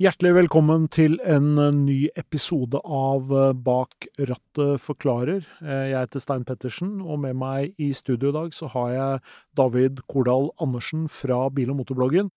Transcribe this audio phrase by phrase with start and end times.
[0.00, 5.44] Hjertelig velkommen til en eh, ny episode av eh, Bak rattet forklarer.
[5.60, 9.20] Eh, Jeg heter Stein Pettersen, og med meg i studio i dag så har jeg
[9.60, 12.32] David Kordal Andersen fra Bil- og motorbloggen.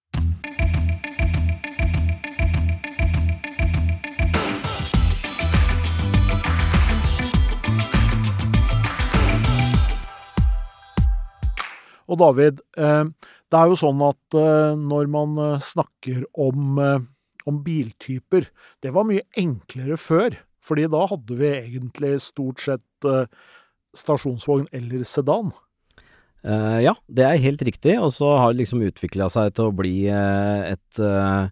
[12.11, 14.35] Og David, det er jo sånn at
[14.75, 16.75] når man snakker om,
[17.49, 18.47] om biltyper
[18.83, 23.27] Det var mye enklere før, fordi da hadde vi egentlig stort sett eh,
[23.97, 25.51] stasjonsvogn eller sedan.
[26.43, 29.75] Uh, ja, det er helt riktig, og så har det liksom utvikla seg til å
[29.75, 31.47] bli eh, et uh,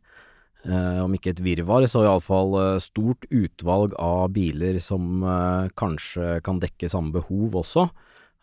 [0.61, 2.51] Om ikke et virvar, så iallfall
[2.83, 5.23] stort utvalg av biler som
[5.73, 7.87] kanskje kan dekke samme behov også.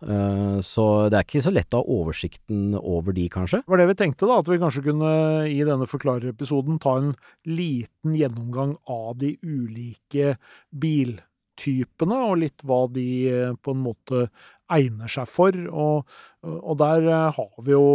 [0.02, 3.62] Eh, så det er ikke så lett å ha oversikten over de, kanskje.
[3.64, 5.12] Det var det vi tenkte, da, at vi kanskje kunne
[5.50, 7.14] i denne forklarerepisoden ta en
[7.48, 10.36] liten gjennomgang av de ulike
[10.70, 14.28] biltypene, og litt hva de eh, på en måte
[14.70, 15.56] egner seg for.
[15.66, 17.88] Og, og der eh, har vi jo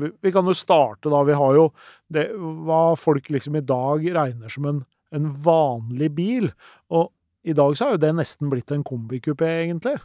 [0.00, 1.24] vi, kan jo starte, da.
[1.28, 1.68] Vi har jo
[2.08, 6.52] det, hva folk liksom i dag regner som en, en vanlig bil.
[6.88, 7.10] Og
[7.44, 9.98] i dag så er jo det nesten blitt en kombikupé, egentlig.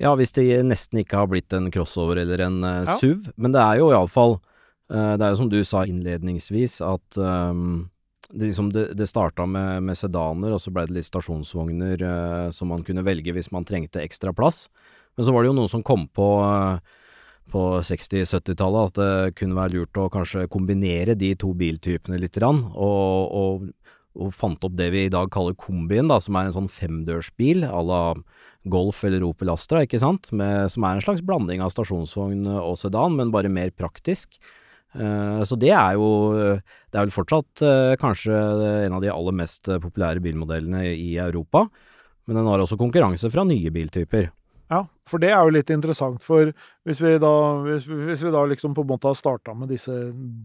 [0.00, 2.98] Ja, hvis det nesten ikke har blitt en crossover eller en uh, Ja.
[3.00, 3.30] SUV.
[3.36, 7.90] Men det er jo iallfall uh, Det er jo som du sa innledningsvis, at um,
[8.30, 12.48] det, liksom det, det starta med, med sedaner, og så ble det litt stasjonsvogner uh,
[12.54, 14.68] som man kunne velge hvis man trengte ekstra plass.
[15.18, 16.80] Men så var det jo noen som kom på uh,
[17.50, 22.62] på 60-70-tallet at det kunne være lurt å kanskje kombinere de to biltypene litt, grann,
[22.74, 23.70] og, og,
[24.18, 27.66] og fant opp det vi i dag kaller kombien, da, som er en sånn femdørsbil
[27.68, 28.00] à la
[28.70, 32.76] Golf eller Opel Astra, ikke sant, Med, som er en slags blanding av stasjonsvogn og
[32.80, 34.36] sedan, men bare mer praktisk.
[34.92, 36.58] Eh, så det er jo
[36.90, 38.34] Det er vel fortsatt eh, kanskje
[38.88, 41.68] en av de aller mest populære bilmodellene i Europa,
[42.26, 44.32] men den har også konkurranse fra nye biltyper.
[44.70, 46.52] Ja, for det er jo litt interessant, for
[46.86, 47.32] hvis vi da,
[47.64, 49.94] hvis, hvis vi da liksom på en måte har starta med disse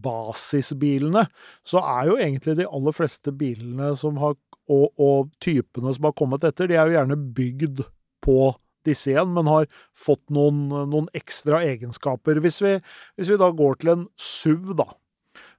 [0.02, 1.22] basisbilene,
[1.62, 4.36] så er jo egentlig de aller fleste bilene har,
[4.66, 7.84] og, og typene som har kommet etter, de er jo gjerne bygd
[8.26, 8.40] på
[8.86, 12.42] disse igjen, men har fått noen, noen ekstra egenskaper.
[12.42, 12.76] Hvis vi,
[13.18, 14.90] hvis vi da går til en SUV, da.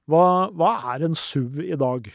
[0.08, 0.24] Hva,
[0.56, 2.08] hva er en SUV i dag?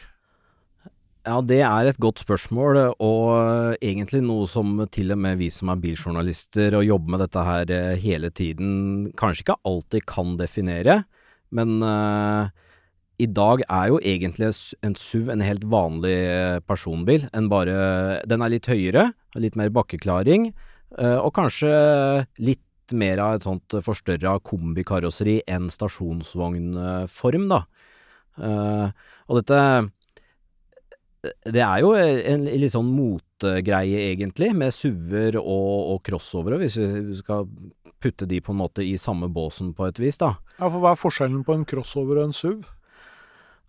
[1.23, 5.69] Ja, det er et godt spørsmål, og egentlig noe som til og med vi som
[5.71, 8.73] er biljournalister og jobber med dette her eh, hele tiden,
[9.15, 10.97] kanskje ikke alltid kan definere.
[11.55, 12.51] Men uh,
[13.23, 14.51] i dag er jo egentlig
[14.83, 17.23] en SUV en helt vanlig eh, personbil.
[17.31, 20.51] En bare, den er litt høyere, litt mer bakkeklaring,
[20.99, 21.71] uh, og kanskje
[22.43, 27.63] litt mer av et sånt forstørra kombikarosseri enn stasjonsvognform, da.
[28.35, 28.89] Uh,
[29.29, 29.63] og dette
[31.23, 37.17] det er jo en litt sånn motegreie, egentlig, med SUV-er og, og crossovere, hvis vi
[37.19, 37.47] skal
[38.03, 40.35] putte de på en måte i samme båsen på et vis, da.
[40.57, 42.63] Ja, for Hva er forskjellen på en crossover og en SUV?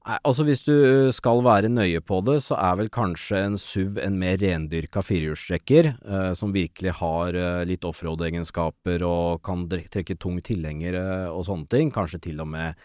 [0.05, 0.75] Nei, altså Hvis du
[1.17, 5.89] skal være nøye på det, så er vel kanskje en SUV en mer rendyrka firehjulstrekker,
[5.97, 11.71] eh, som virkelig har eh, litt offroad-egenskaper og kan trekke tung tilhenger eh, og sånne
[11.73, 11.95] ting.
[11.95, 12.77] Kanskje til og med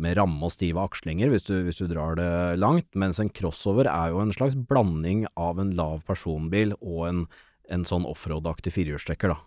[0.00, 3.90] med ramme og stive akslinger hvis du, hvis du drar det langt, mens en crossover
[3.90, 7.22] er jo en slags blanding av en lav personbil og en,
[7.68, 9.42] en sånn offroad-aktig firehjulstrekker, da.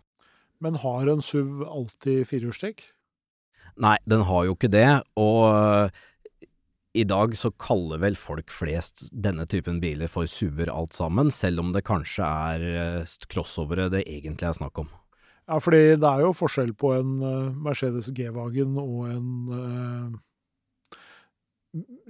[0.62, 2.86] Men har en SUV alltid firehjulstrekk?
[3.82, 6.02] Nei, den har jo ikke det, og øh,
[6.94, 11.64] i dag så kaller vel folk flest denne typen biler for SUV-er alt sammen, selv
[11.64, 12.66] om det kanskje er
[13.02, 14.92] øh, crossovere det egentlig er snakk om.
[15.48, 20.20] Ja, fordi det er jo forskjell på en eh, Mercedes G-Wagen og en eh,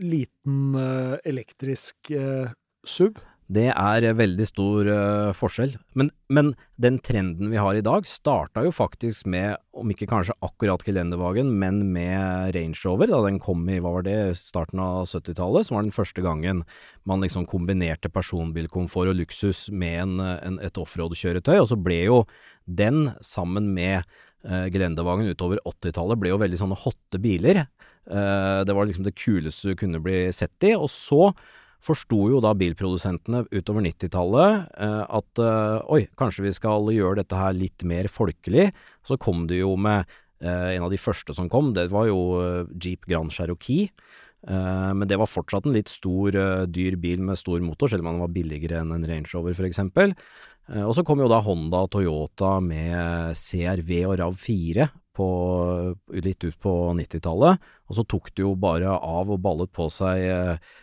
[0.02, 2.54] liten eh, elektrisk eh,
[2.88, 3.20] SUV.
[3.52, 5.74] Det er veldig stor uh, forskjell.
[6.00, 10.38] Men, men den trenden vi har i dag, starta jo faktisk med, om ikke kanskje
[10.46, 15.04] akkurat Gelendewagen, men med Range Rover, da den kom i, hva var det, starten av
[15.10, 16.64] 70-tallet, som var den første gangen
[17.04, 22.24] man liksom kombinerte personbilkomfort og luksus med en, en, et offroad-kjøretøy, og så ble jo
[22.64, 24.06] den, sammen med
[24.48, 27.66] uh, Gelendewagen utover 80-tallet, ble jo veldig sånne hotte biler.
[28.10, 31.32] Eh, det var liksom det kuleste du kunne bli sett i, og så
[31.82, 37.38] forsto jo da bilprodusentene utover 90-tallet eh, at eh, oi, kanskje vi skal gjøre dette
[37.38, 38.70] her litt mer folkelig.
[39.06, 40.10] Så kom det jo med
[40.42, 42.18] en av de første som kom, det var jo
[42.82, 43.92] Jeep Grand Cherokee.
[44.42, 46.34] Men det var fortsatt en litt stor,
[46.66, 49.54] dyr bil med stor motor, selv om den var billigere enn en Range Rover.
[50.70, 54.88] Eh, og så kom jo da Honda og Toyota med CRV og RAV4
[55.18, 55.28] på,
[56.14, 57.60] litt ut på 90-tallet,
[57.90, 60.24] og så tok det jo bare av og ballet på seg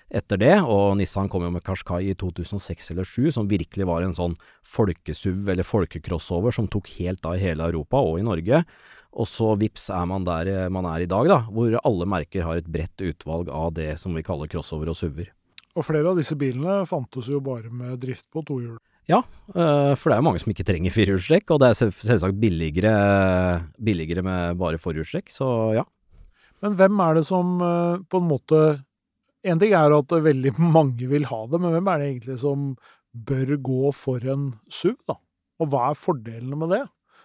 [0.08, 4.04] etter det, og Nissan kom jo med Qashqai i 2006 eller 2007, som virkelig var
[4.04, 4.36] en sånn
[4.66, 8.64] folkesuv eller folkecrossover som tok helt av i hele Europa og i Norge.
[9.18, 12.60] Og så vips er man der man er i dag, da, hvor alle merker har
[12.60, 15.32] et bredt utvalg av det som vi kaller crossover og SUV-er.
[15.78, 18.78] Og flere av disse bilene fantes jo bare med drift på to hjul.
[19.08, 19.22] Ja,
[19.54, 22.92] eh, for det er jo mange som ikke trenger firehjulstrekk, og det er selvsagt billigere,
[23.80, 25.86] billigere med bare forhjulstrekk, så ja.
[26.60, 28.60] Men hvem er det som eh, på en måte
[29.46, 32.72] En ting er at veldig mange vil ha det, men hvem er det egentlig som
[33.14, 35.14] bør gå for en SUV, da?
[35.62, 36.82] Og hva er fordelene med det,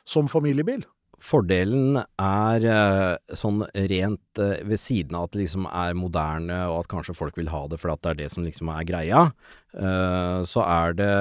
[0.08, 0.86] som familiebil?
[1.24, 6.92] Fordelen er eh, sånn rent ved siden av at det liksom er moderne, og at
[6.94, 9.26] kanskje folk vil ha det fordi det er det som liksom er greia,
[9.74, 11.14] så er det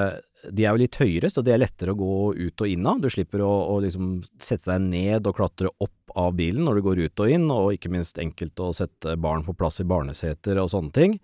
[0.50, 2.98] De er jo litt høyere, så de er lettere å gå ut og inn av.
[3.02, 6.86] Du slipper å, å liksom sette deg ned og klatre opp av bilen når du
[6.88, 10.60] går ut og inn, og ikke minst enkelt å sette barn på plass i barneseter
[10.60, 11.18] og sånne ting.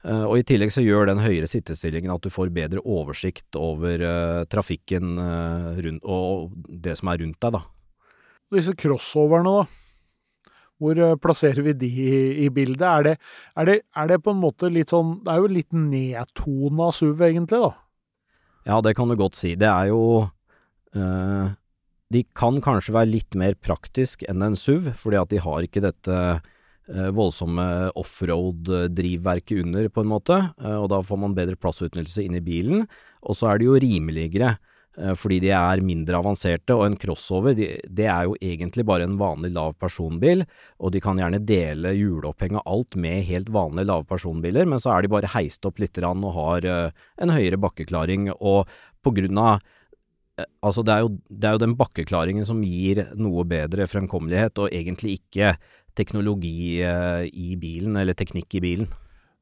[0.00, 4.46] Og I tillegg så gjør den høyere sittestillingen at du får bedre oversikt over uh,
[4.48, 7.60] trafikken uh, rundt, og det som er rundt deg, da.
[8.56, 9.68] Disse crossoverne, da.
[10.80, 12.12] Hvor eh, plasserer vi de i,
[12.46, 12.86] i bildet?
[12.88, 13.14] Er det,
[13.54, 17.20] er, det, er det, på en måte litt sånn Det er jo litt nedtona SUV,
[17.28, 17.74] egentlig, da?
[18.68, 19.54] Ja, det kan du godt si.
[19.58, 20.28] Det er jo
[20.96, 21.50] øh,
[22.10, 25.82] De kan kanskje være litt mer praktisk enn en SUV, fordi at de har ikke
[25.84, 26.16] dette
[26.90, 27.64] øh, voldsomme
[27.98, 30.40] offroad-drivverket under, på en måte.
[30.58, 32.88] og da får man bedre plassutnyttelse inn i bilen.
[33.22, 34.56] Og så er det jo rimeligere.
[34.98, 39.06] Eh, fordi de er mindre avanserte, og en crossover de, det er jo egentlig bare
[39.06, 40.42] en vanlig lav personbil,
[40.82, 44.96] og de kan gjerne dele hjuloppheng og alt med helt vanlige lave personbiler, men så
[44.96, 48.66] er de bare heist opp litt og har uh, en høyere bakkeklaring, og
[49.04, 49.68] på grunn av uh,
[50.64, 54.72] Altså, det er, jo, det er jo den bakkeklaringen som gir noe bedre fremkommelighet, og
[54.72, 55.50] egentlig ikke
[55.98, 58.88] teknologi i bilen, eller teknikk i bilen.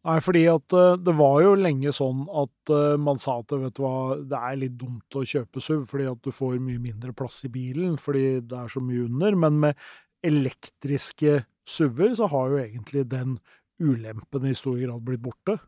[0.06, 3.74] Nei, fordi at uh, det var jo lenge sånn at uh, man sa at vet
[3.74, 7.14] du hva, det er litt dumt å kjøpe SUV, fordi at du får mye mindre
[7.16, 9.38] plass i bilen fordi det er så mye under.
[9.46, 9.88] Men med
[10.26, 13.36] elektriske SUV-er så har jo egentlig den
[13.82, 15.58] ulempen i stor grad blitt borte.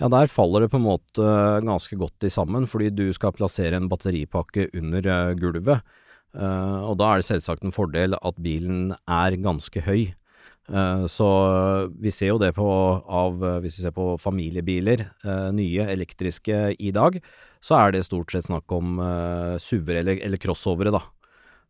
[0.00, 1.30] Ja, der faller det på en måte
[1.62, 5.86] ganske godt i sammen, fordi du skal plassere en batteripakke under uh, gulvet.
[6.30, 10.12] og da er det selvsagt en fordel at bilen er ganske høy.
[10.70, 11.28] Eh, så
[11.98, 12.66] vi ser jo det på
[13.02, 17.18] av Hvis vi ser på familiebiler, eh, nye elektriske i dag,
[17.60, 21.02] så er det stort sett snakk om uh, SUV-er eller, eller crossovere, da.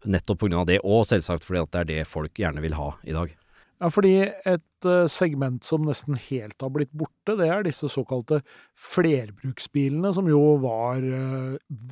[0.06, 3.16] Nettopp av det, og selvsagt fordi at det er det folk gjerne vil ha i
[3.16, 3.32] dag.
[3.80, 8.38] Ja, fordi et segment som nesten helt har blitt borte, det er disse såkalte
[8.78, 11.02] flerbruksbilene, som jo var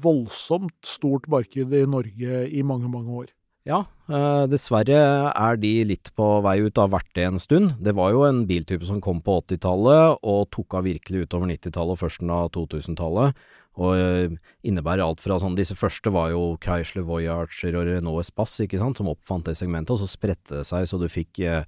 [0.04, 3.34] voldsomt stort marked i Norge i mange, mange år.
[3.66, 4.98] Ja, eh, dessverre
[5.34, 7.74] er de litt på vei ut, har vært det en stund.
[7.82, 11.96] Det var jo en biltype som kom på 80-tallet og tok av virkelig utover 90-tallet
[11.96, 13.36] og førsten av 2000-tallet.
[13.78, 14.34] Og eh,
[14.66, 18.98] innebærer alt fra sånn Disse første var jo Chrysler Voyager og Renault Espace, ikke sant,
[18.98, 21.62] som oppfant det segmentet, og så spredte det seg så du fikk eh,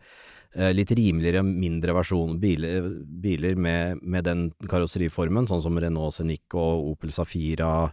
[0.75, 2.89] litt rimeligere, mindre versjon biler,
[3.23, 7.91] biler med, med, den karosseriformen, sånn som Renault Scenic Opel Safira,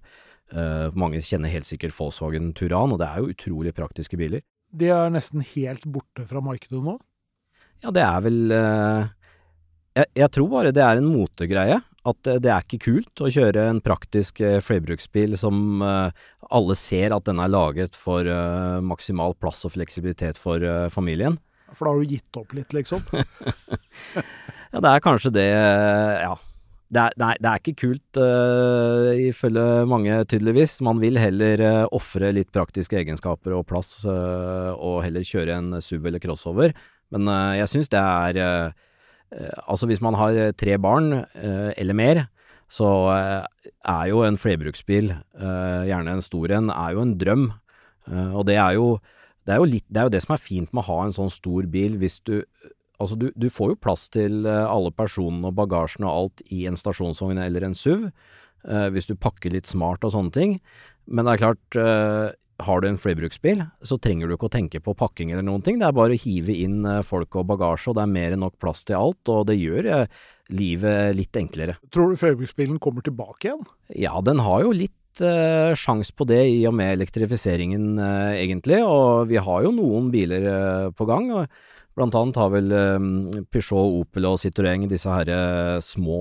[0.47, 4.45] Uh, mange kjenner helt sikkert Volkswagen Turan, og det er jo utrolig praktiske biler.
[4.71, 6.95] De er nesten helt borte fra markedet nå?
[7.83, 9.09] Ja, det er vel uh,
[9.97, 11.81] jeg, jeg, tror bare det er en motegreie.
[12.07, 17.25] At det, det er ikke kult å kjøre en praktisk flerbruksbil som alle ser at
[17.27, 18.23] den er laget for
[18.79, 21.35] maksimal plass og fleksibilitet for familien.
[21.73, 23.03] For da har du gitt opp litt, liksom?
[24.71, 25.49] ja, det er kanskje det,
[26.23, 26.37] ja
[26.87, 30.77] det er, nei, det er ikke kult, uh, ifølge mange tydeligvis.
[30.85, 35.81] Man vil heller uh, ofre litt praktiske egenskaper og plass, uh, og heller kjøre en
[35.83, 36.75] SUV eller crossover.
[37.11, 38.73] Men uh, jeg syns det er
[39.67, 42.19] Altså, hvis man har tre barn eller mer,
[42.71, 47.43] så er jo en flerbruksbil, gjerne en stor en, er jo en drøm.
[48.07, 48.85] og det er jo
[49.43, 51.33] det er, litt, det er jo det som er fint med å ha en sånn
[51.33, 52.37] stor bil, hvis du
[52.97, 56.65] Altså, du, du, får jo plass til eh, alle personene og bagasjen og alt i
[56.69, 58.07] en stasjonsvogn eller en SUV,
[58.65, 60.57] eh, hvis du pakker litt smart og sånne ting.
[61.07, 62.35] Men det er klart, eh,
[62.65, 65.77] har du en flerbruksbil, så trenger du ikke å tenke på pakking eller noen ting.
[65.79, 68.43] Det er bare å hive inn eh, folk og bagasje, og det er mer enn
[68.45, 70.21] nok plass til alt, og det gjør eh,
[70.57, 71.77] livet litt enklere.
[71.93, 73.65] Tror du flerbruksbilen kommer tilbake igjen?
[73.93, 78.79] Ja, den har jo litt uh, sjans på det i og med elektrifiseringen, egentlig.
[78.85, 80.47] Og vi har jo noen biler
[80.95, 81.27] på gang.
[81.35, 81.51] og
[81.97, 83.09] Blant annet har vel um,
[83.49, 86.19] Peugeot, Opel og Citroën disse her uh, små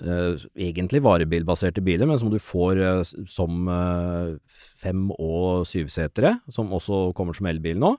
[0.00, 4.36] eh, egentlig varebilbaserte biler, men som du får eh, som eh,
[4.82, 7.96] fem- og syvsetere, som også kommer som elbil nå.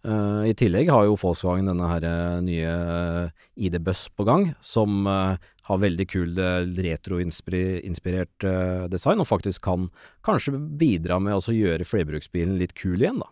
[0.00, 3.32] Uh, I tillegg har jo Volkswagen denne her eh, nye eh,
[3.68, 5.36] ID-buss på gang, som uh,
[5.68, 9.90] har veldig kul uh, retroinspirert eh, design, og faktisk kan
[10.24, 13.28] kanskje bidra med å gjøre flerbruksbilen litt kul igjen, da.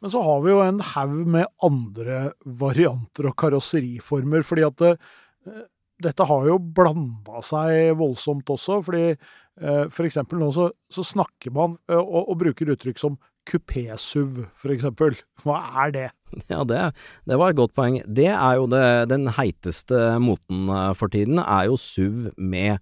[0.00, 4.92] Men så har vi jo en haug med andre varianter og karosseriformer, fordi at det,
[5.46, 5.66] eh,
[6.00, 8.80] dette har jo blanda seg voldsomt også.
[8.84, 13.18] fordi eh, for eksempel nå så, så snakker man eh, og, og bruker uttrykk som
[13.50, 15.16] kupé-SUV, for eksempel.
[15.44, 16.08] Hva er det?
[16.52, 16.80] Ja, det,
[17.26, 17.98] det var et godt poeng.
[18.06, 22.78] Det er jo det, den heiteste moten for tiden, er jo SUV med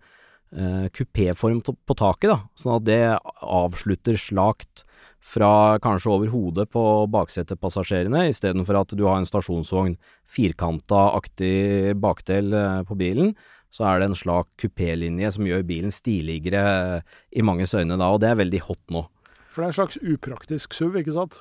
[0.95, 2.39] kupéform to- på taket, da.
[2.57, 3.01] Sånn at det
[3.45, 4.85] avslutter slakt
[5.21, 12.83] fra kanskje over hodet på baksetepassasjerene, istedenfor at du har en stasjonsvogn, firkanta-aktig bakdel eh,
[12.89, 13.35] på bilen.
[13.75, 16.63] Så er det en slak kupélinje som gjør bilen stiligere
[16.99, 19.05] eh, i manges øyne da, og det er veldig hot nå.
[19.53, 21.41] For det er en slags upraktisk SUV, ikke sant?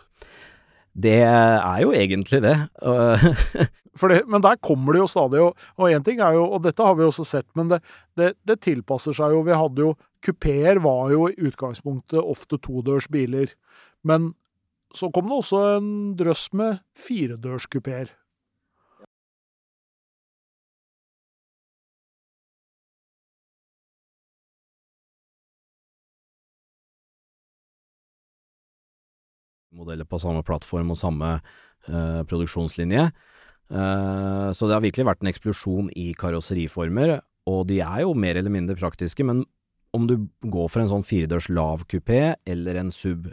[0.97, 2.57] Det er jo egentlig det.
[3.97, 6.93] Det, men der kommer det jo stadig, og, én ting er jo, og dette har
[6.93, 7.79] vi også sett, men det,
[8.13, 9.39] det, det tilpasser seg jo.
[9.41, 13.49] Vi hadde jo Kupeer var jo i utgangspunktet ofte todørs biler,
[14.05, 14.35] men
[14.93, 15.89] så kom det også en
[16.19, 17.65] drøss med firedørs
[29.77, 33.07] modeller på samme plattform og samme eh, produksjonslinje.
[33.67, 38.39] Eh, så det har virkelig vært en eksplosjon i karosseriformer, og de er jo mer
[38.39, 39.45] eller mindre praktiske, men
[39.95, 43.29] om du går for en sånn firedørs lav kupé eller en sub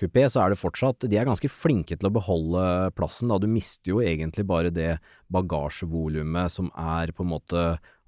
[0.00, 3.40] kupé, så er det fortsatt De er ganske flinke til å beholde plassen, da.
[3.40, 4.98] Du mister jo egentlig bare det
[5.32, 7.66] bagasjevolumet som er på en måte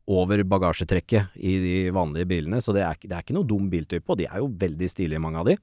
[0.08, 4.06] over bagasjetrekket i de vanlige bilene, så det er, det er ikke noe dum biltype,
[4.08, 5.58] og de er jo veldig stilige, mange av de.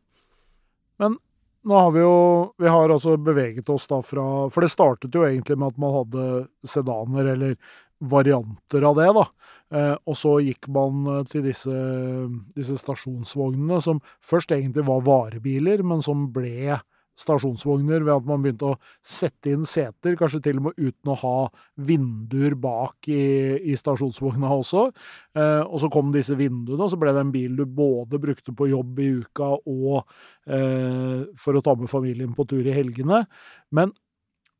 [1.65, 5.25] Nå har vi jo Vi har altså beveget oss da fra For det startet jo
[5.25, 6.29] egentlig med at man hadde
[6.67, 7.57] sedaner, eller
[8.05, 9.21] varianter av det, da.
[9.71, 11.75] Eh, og så gikk man eh, til disse,
[12.53, 16.75] disse stasjonsvognene, som først egentlig var varebiler, men som ble
[17.19, 21.17] stasjonsvogner ved at man begynte å sette inn seter, kanskje til og med uten å
[21.21, 21.35] ha
[21.87, 23.21] vinduer bak i,
[23.71, 24.87] i stasjonsvogna også.
[25.37, 28.55] Eh, og så kom disse vinduene, og så ble det en bil du både brukte
[28.55, 30.01] på jobb i uka og
[30.47, 33.23] eh, for å ta med familien på tur i helgene.
[33.75, 33.95] Men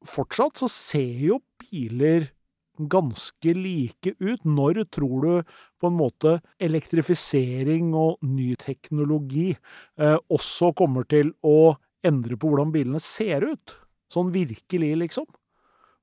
[0.05, 2.29] fortsatt så ser jo biler
[2.75, 4.43] ganske like ut.
[4.43, 11.75] Når tror du på en måte elektrifisering og ny teknologi eh, også kommer til å
[12.07, 13.77] endre på hvordan bilene ser ut?
[14.11, 15.27] Sånn virkelig, liksom.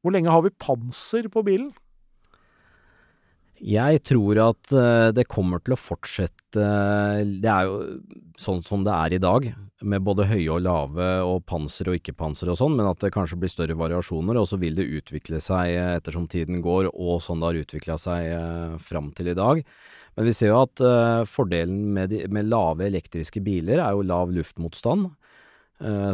[0.03, 1.71] Hvor lenge har vi panser på bilen?
[3.63, 6.65] Jeg tror at eh, det kommer til å fortsette
[7.39, 7.77] Det er jo
[8.41, 9.47] sånn som det er i dag,
[9.87, 13.39] med både høye og lave og panser og ikke-panser og sånn, men at det kanskje
[13.39, 17.43] blir større variasjoner, og så vil det utvikle seg eh, ettersom tiden går, og sånn
[17.43, 19.63] det har utvikla seg eh, fram til i dag.
[20.17, 24.05] Men vi ser jo at eh, fordelen med, de, med lave elektriske biler er jo
[24.07, 25.22] lav luftmotstand, eh,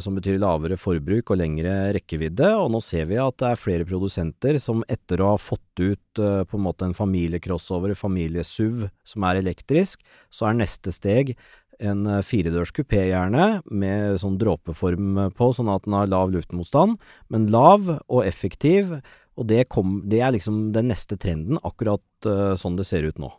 [0.00, 3.86] som betyr lavere forbruk og lengre rekkevidde, og nå ser vi at det er flere
[3.88, 9.26] produsenter som etter å ha fått ut eh, på en måte en familiecrossover, familie-SUV, som
[9.28, 11.34] er elektrisk, så er neste steg
[11.78, 16.98] en eh, firedørs kupé gjerne, med sånn dråpeform på, sånn at den har lav luftmotstand,
[17.32, 18.98] men lav og effektiv,
[19.38, 23.20] og det, kom, det er liksom den neste trenden, akkurat eh, sånn det ser ut
[23.22, 23.30] nå.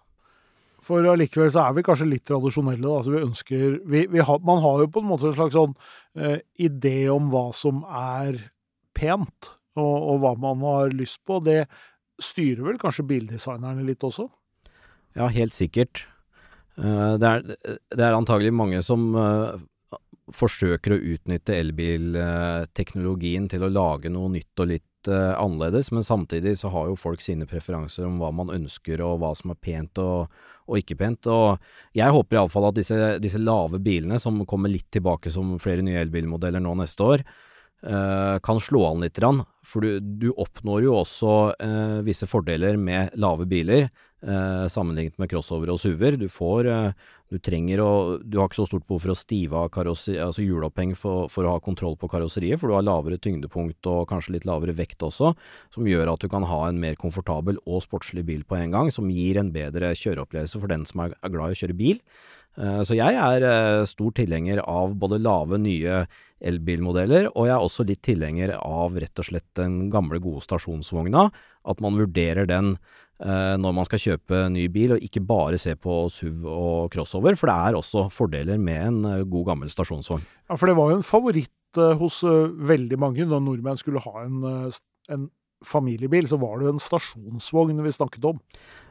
[0.90, 2.82] For allikevel så er vi kanskje litt tradisjonelle.
[2.82, 2.96] Da.
[2.98, 5.76] Altså vi ønsker vi, vi har, Man har jo på en måte en slags sånn
[6.18, 8.40] eh, idé om hva som er
[8.98, 11.38] pent, og, og hva man har lyst på.
[11.46, 11.62] Det
[12.20, 14.26] styrer vel kanskje bildesignerne litt også?
[15.18, 16.08] Ja, helt sikkert.
[16.82, 17.46] Eh, Det er,
[17.94, 19.62] det er antagelig mange som eh,
[20.34, 26.58] forsøker å utnytte elbilteknologien til å lage noe nytt og litt eh, annerledes, men samtidig
[26.60, 30.02] så har jo folk sine preferanser om hva man ønsker og hva som er pent
[30.04, 30.28] og,
[30.68, 31.30] og ikke pent.
[31.32, 31.60] Og
[31.96, 36.02] jeg håper iallfall at disse, disse lave bilene, som kommer litt tilbake som flere nye
[36.04, 37.26] elbilmodeller nå neste år,
[37.80, 39.16] Uh, kan slå an litt,
[39.64, 43.86] for du, du oppnår jo også uh, visse fordeler med lave biler
[44.28, 46.18] uh, sammenlignet med crossover og SUV-er.
[46.20, 46.68] Du får
[47.30, 47.92] Du trenger å
[48.24, 51.56] Du har ikke så stort behov for å stive av altså hjuloppheng for, for å
[51.56, 55.36] ha kontroll på karosseriet, for du har lavere tyngdepunkt og kanskje litt lavere vekt også,
[55.74, 58.92] som gjør at du kan ha en mer komfortabel og sportslig bil på en gang,
[58.92, 62.02] som gir en bedre kjøreopplevelse for den som er glad i å kjøre bil.
[62.58, 66.06] Eh, Så jeg er eh, stor tilhenger av både lave, nye
[66.40, 71.30] elbilmodeller, og jeg er også litt tilhenger av rett og slett den gamle, gode stasjonsvogna.
[71.68, 72.78] At man vurderer den
[73.20, 77.19] eh, når man skal kjøpe ny bil, og ikke bare se på SUV og crossover,
[77.24, 80.24] for det er også fordeler med en eh, god gammel stasjonsvogn.
[80.50, 84.04] Ja, for det var jo en favoritt eh, hos eh, veldig mange da nordmenn skulle
[84.04, 84.72] ha en,
[85.12, 85.30] en
[85.66, 88.40] familiebil, så var det jo en stasjonsvogn vi snakket om.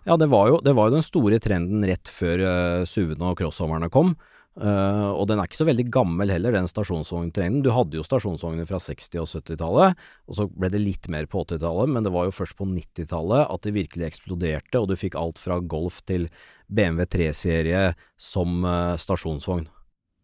[0.08, 3.38] Ja, det var jo, det var jo den store trenden rett før uh, SUV-ene og
[3.40, 4.14] crossoverne kom.
[4.58, 7.62] Eh, og den er ikke så veldig gammel heller, den stasjonsvogntrenden.
[7.62, 11.44] Du hadde jo stasjonsvogner fra 60- og 70-tallet, og så ble det litt mer på
[11.44, 15.18] 80-tallet, men det var jo først på 90-tallet at det virkelig eksploderte, og du fikk
[15.18, 16.26] alt fra Golf til
[16.66, 17.82] BMW 3-serie
[18.20, 19.68] som uh, stasjonsvogn.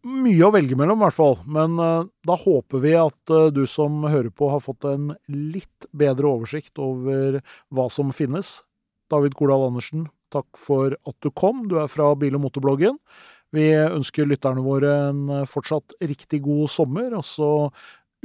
[0.05, 1.39] Mye å velge mellom, i hvert fall.
[1.49, 6.29] Men uh, da håper vi at du som hører på, har fått en litt bedre
[6.35, 7.39] oversikt over
[7.73, 8.59] hva som finnes.
[9.09, 11.65] David Kordal Andersen, takk for at du kom.
[11.71, 12.99] Du er fra Bil- og motorbloggen.
[13.53, 17.13] Vi ønsker lytterne våre en eh, fortsatt riktig god sommer.
[17.17, 17.49] Og så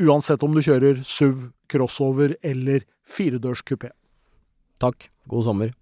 [0.01, 3.93] uansett om du kjører SUV, crossover eller firedørs kupé.
[4.81, 5.75] Takk, god sommer.